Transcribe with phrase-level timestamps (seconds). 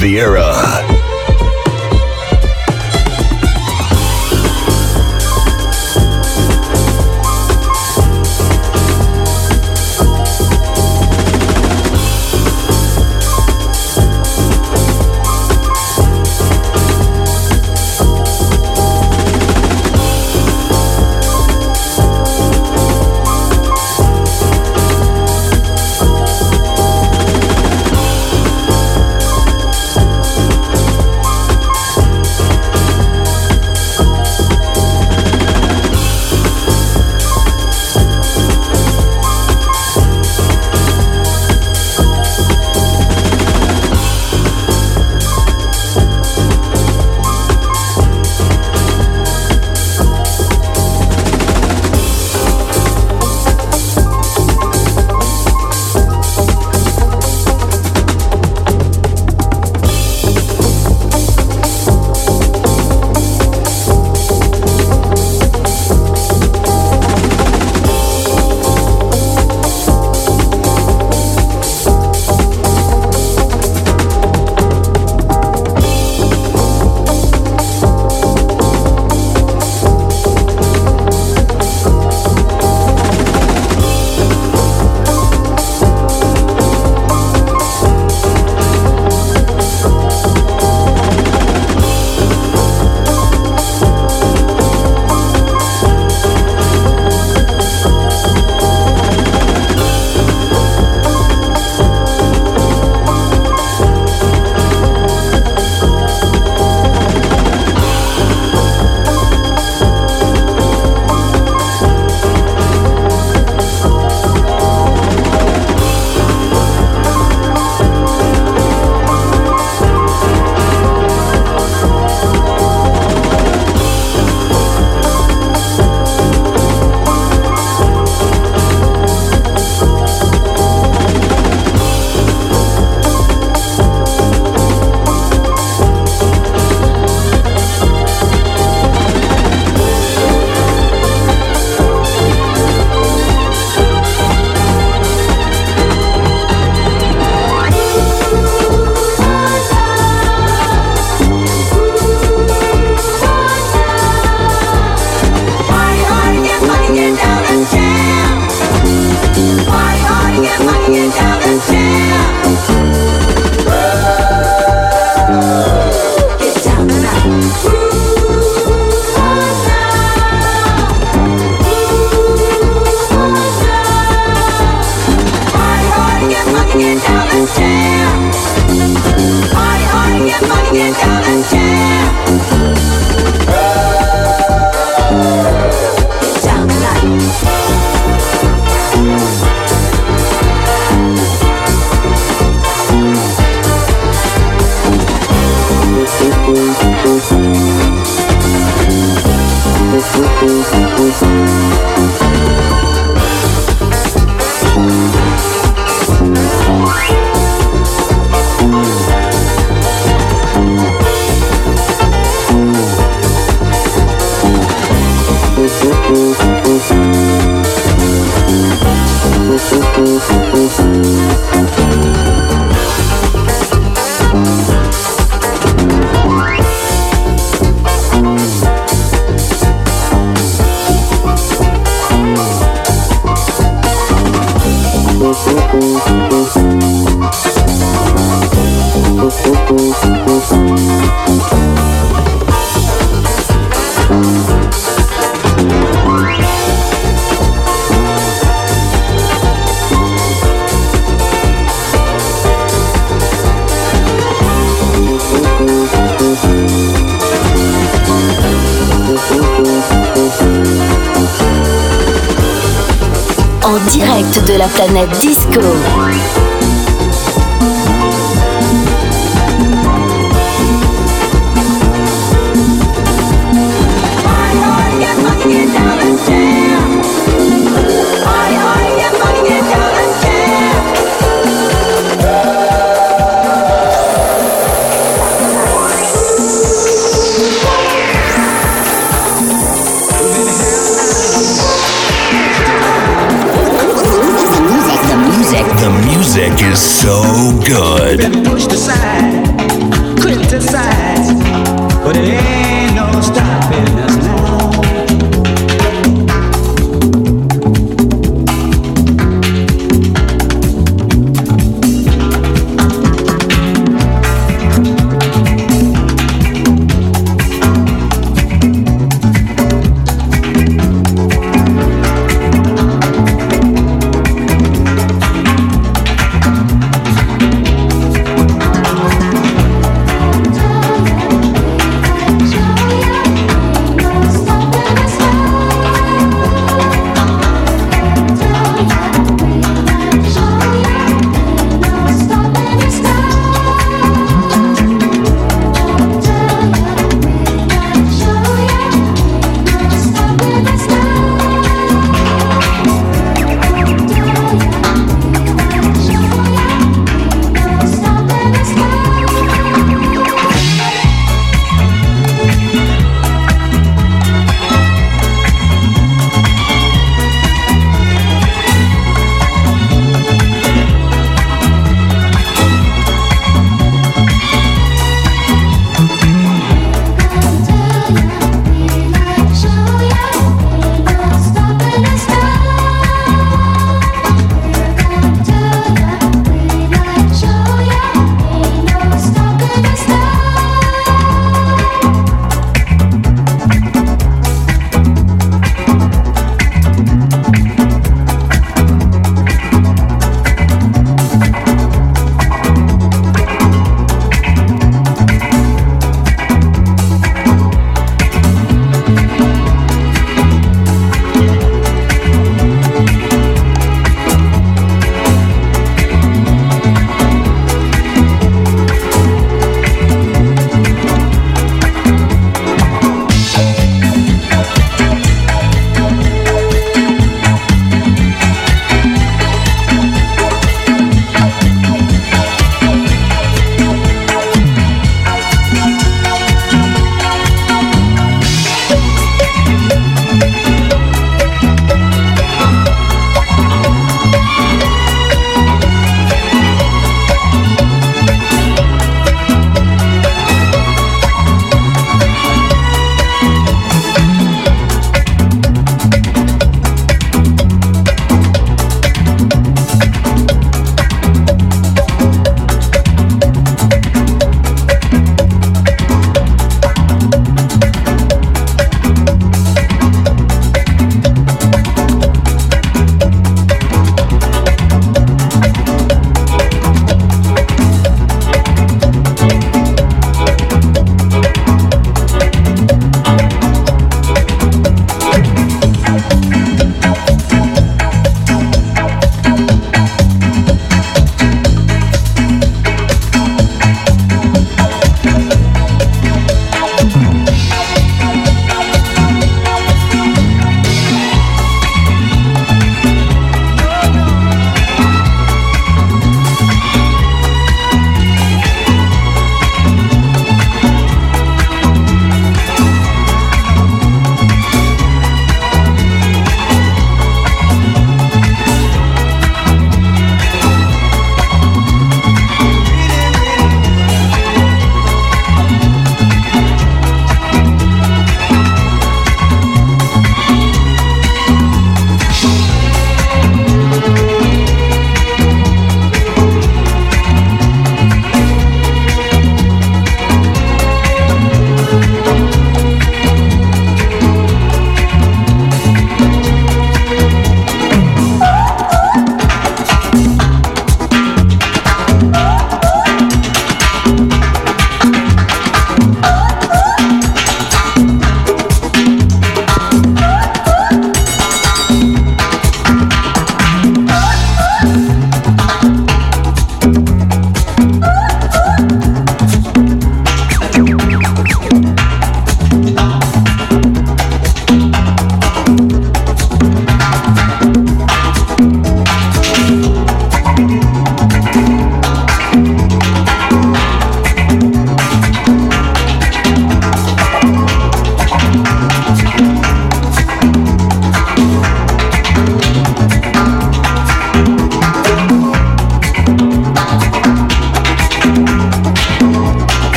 [0.00, 0.39] Riviera.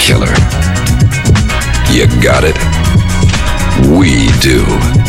[0.00, 0.34] Killer.
[1.92, 2.56] You got it?
[3.98, 4.99] We do.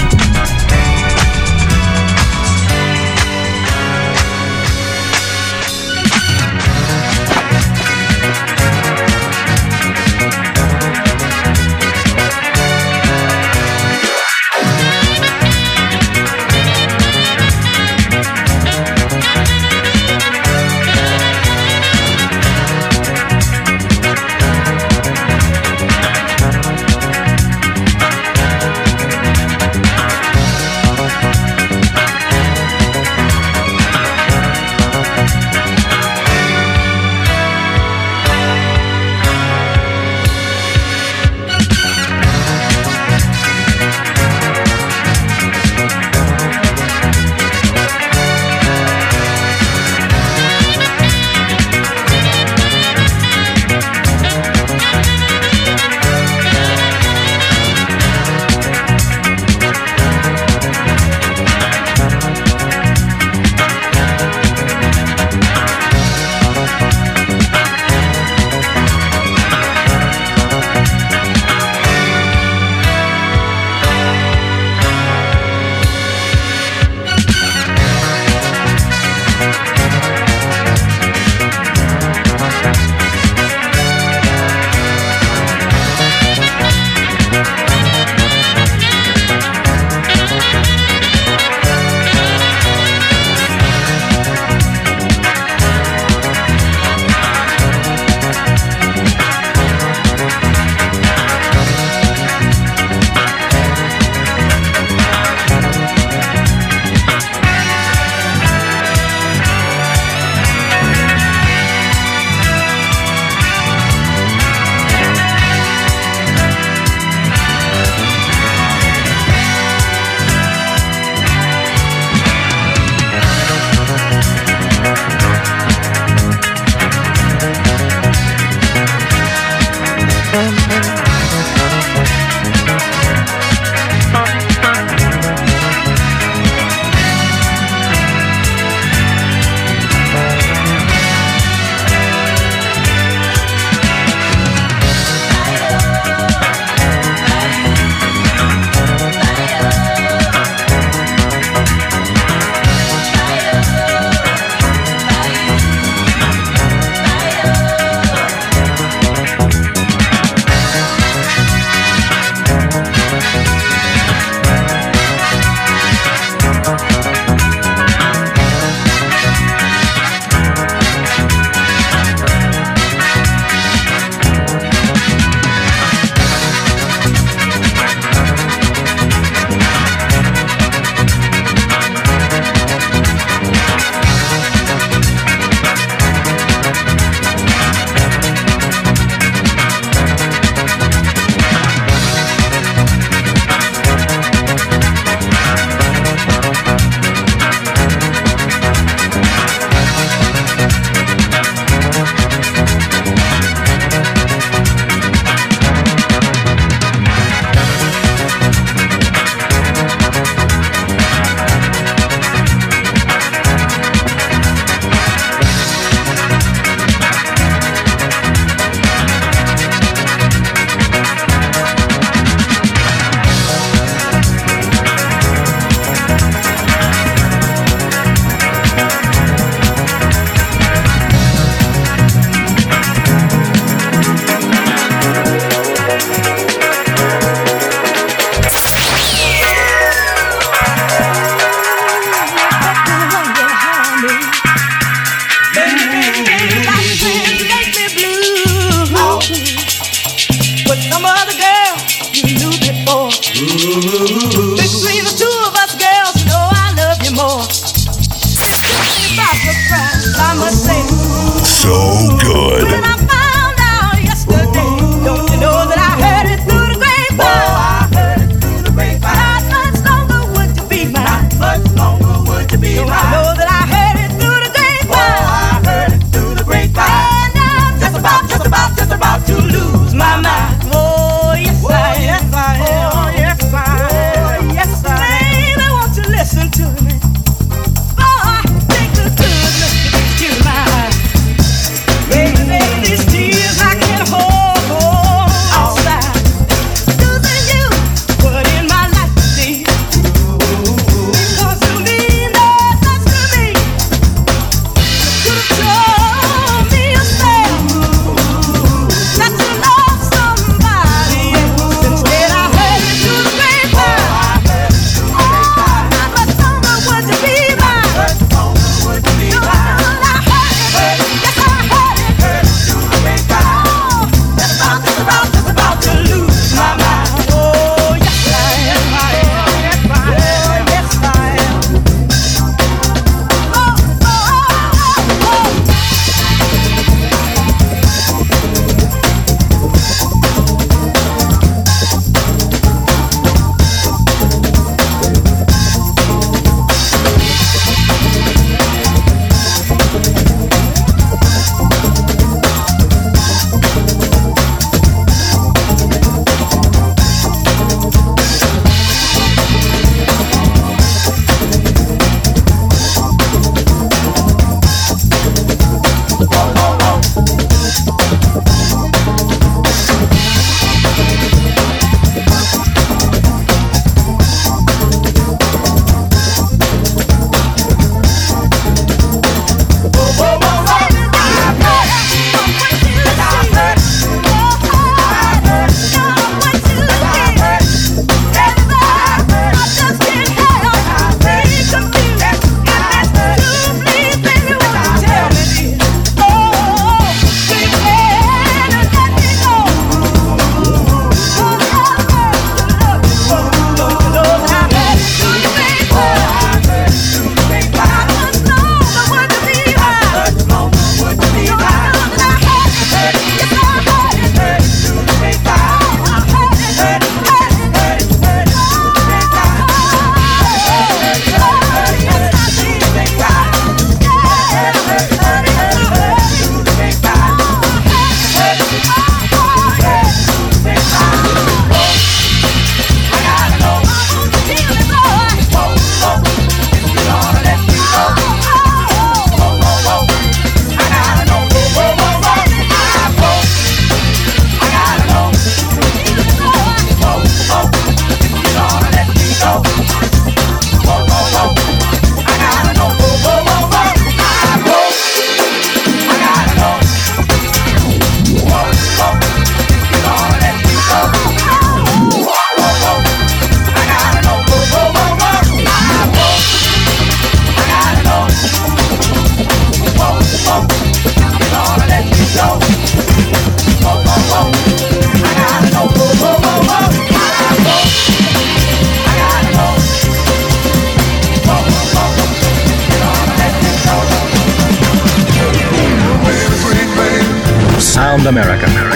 [488.12, 488.91] around America.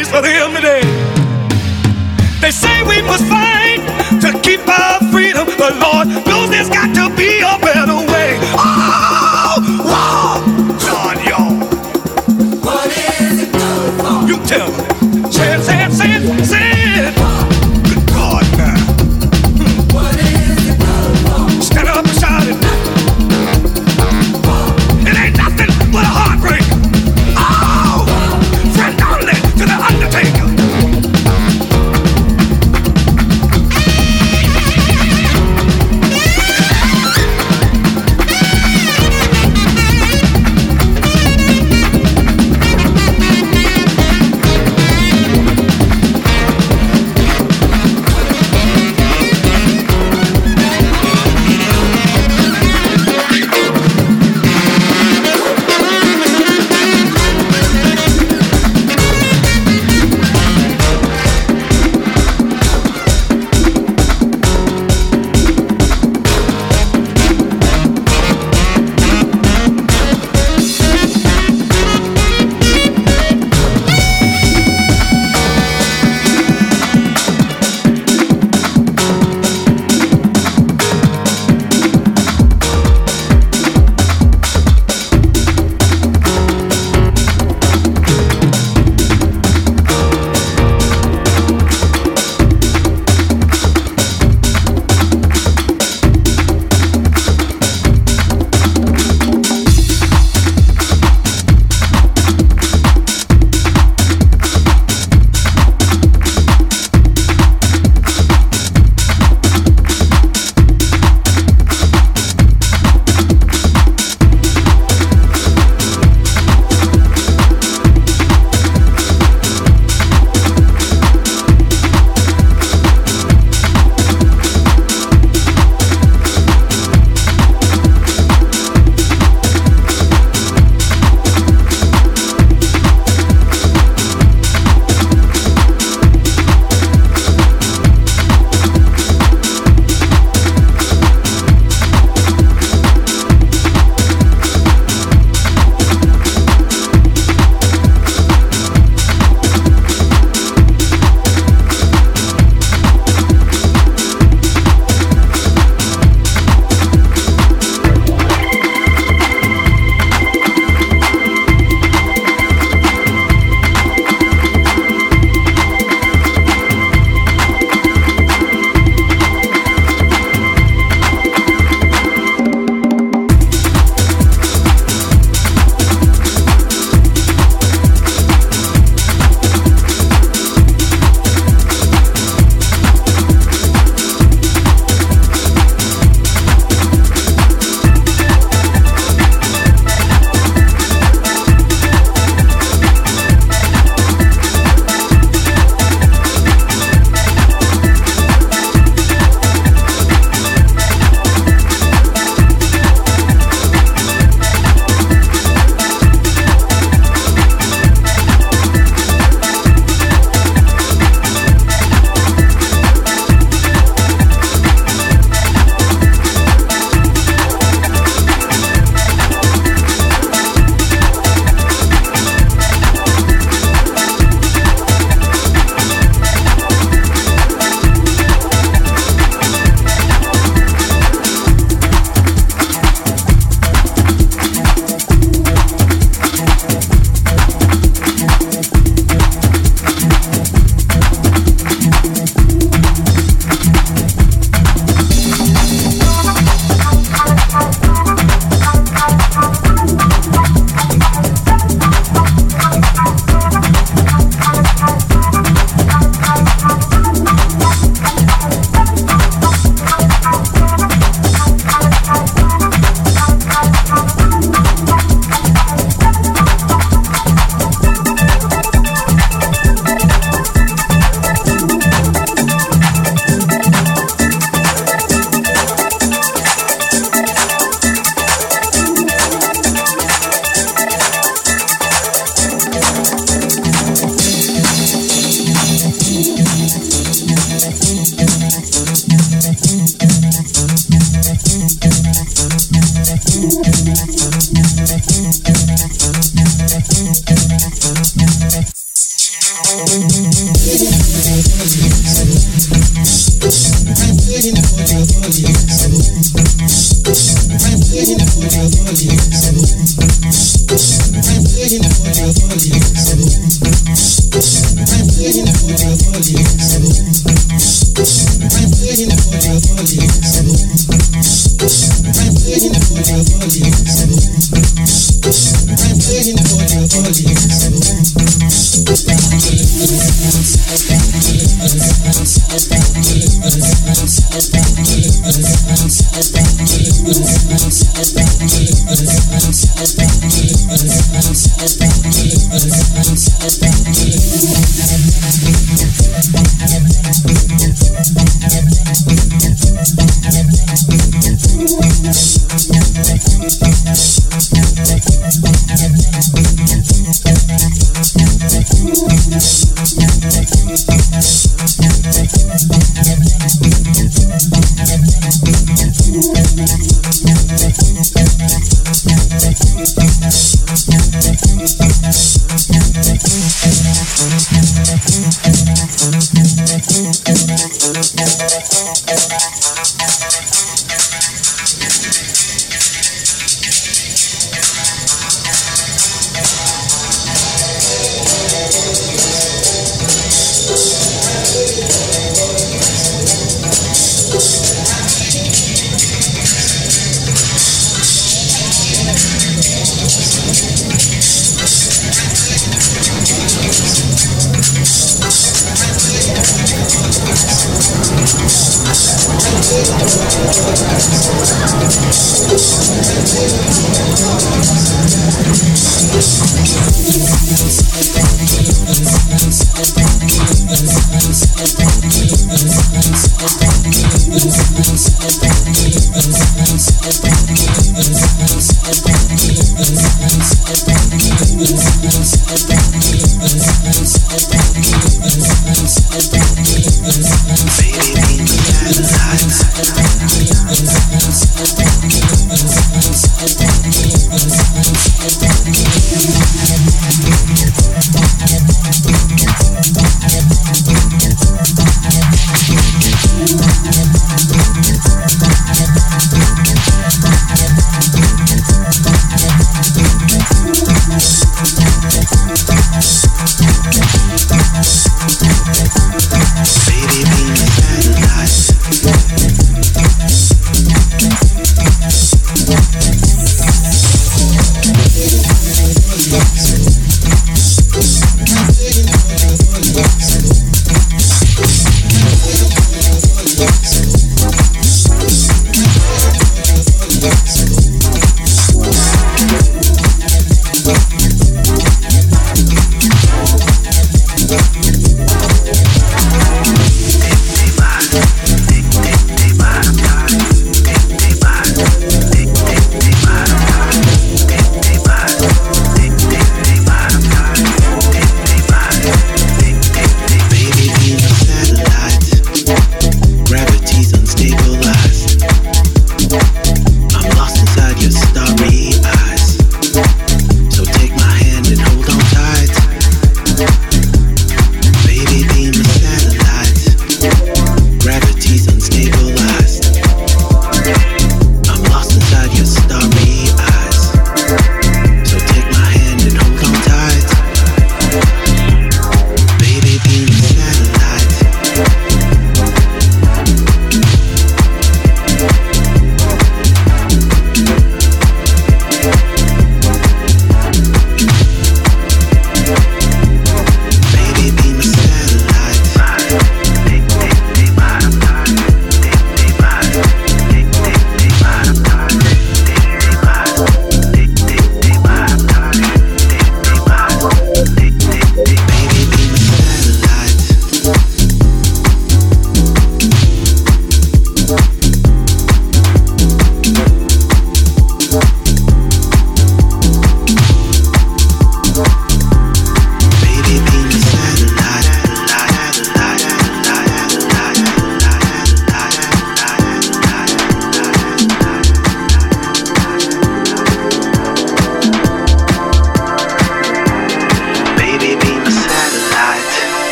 [0.00, 0.80] praise for them today.
[2.40, 3.80] They say we must fight
[4.20, 6.08] to keep our freedom, but Lord,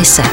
[0.00, 0.29] tristeza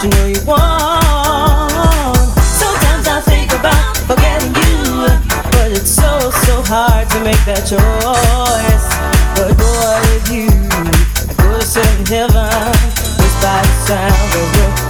[0.00, 2.28] them, you know you won't.
[2.42, 5.06] Sometimes I think about forgetting you,
[5.52, 8.88] but it's so so hard to make that choice.
[9.36, 10.48] But boy, with you,
[11.28, 14.87] I go to certain heaven just by the sound of your